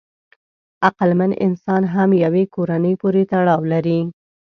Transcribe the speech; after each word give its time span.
عقلمن 0.87 1.31
انسان 1.45 1.81
هم 1.93 2.09
یوې 2.23 2.43
کورنۍ 2.55 2.93
پورې 3.01 3.21
تړاو 3.31 3.61
لري. 3.73 3.99